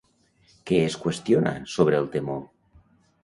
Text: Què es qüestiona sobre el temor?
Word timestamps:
Què 0.69 0.77
es 0.85 0.95
qüestiona 1.03 1.53
sobre 1.73 1.99
el 2.05 2.09
temor? 2.17 2.43